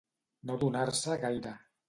[0.51, 1.55] No donar-se gaire.